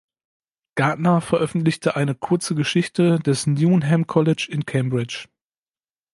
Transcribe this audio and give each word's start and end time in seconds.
Gardner 0.73 1.21
veröffentlichte 1.21 1.95
eine 1.95 2.15
kurze 2.15 2.55
Geschichte 2.55 3.19
des 3.19 3.45
Newnham 3.45 4.07
College 4.07 4.47
in 4.49 4.65
Cambridge. 4.65 5.27